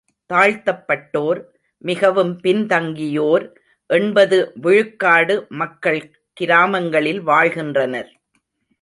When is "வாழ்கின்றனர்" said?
7.21-8.11